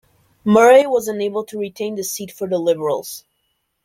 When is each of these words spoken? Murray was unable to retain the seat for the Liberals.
Murray 0.43 0.87
was 0.87 1.07
unable 1.07 1.43
to 1.45 1.59
retain 1.59 1.93
the 1.93 2.03
seat 2.03 2.31
for 2.31 2.47
the 2.49 2.57
Liberals. 2.57 3.23